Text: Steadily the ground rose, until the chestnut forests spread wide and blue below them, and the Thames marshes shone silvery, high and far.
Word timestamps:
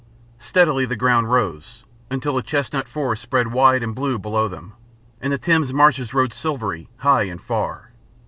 Steadily 0.39 0.85
the 0.85 0.95
ground 0.95 1.29
rose, 1.31 1.83
until 2.09 2.33
the 2.33 2.41
chestnut 2.41 2.87
forests 2.87 3.21
spread 3.21 3.51
wide 3.51 3.83
and 3.83 3.93
blue 3.93 4.17
below 4.17 4.47
them, 4.47 4.73
and 5.21 5.31
the 5.31 5.37
Thames 5.37 5.73
marshes 5.75 6.09
shone 6.09 6.31
silvery, 6.31 6.89
high 6.97 7.25
and 7.25 7.39
far. 7.39 7.91